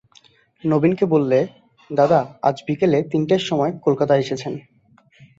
[0.63, 1.39] নবীনকে বললে,
[1.89, 4.53] দাদা আজ বিকেলে তিনটের সময় কলকাতায় এসেছেন।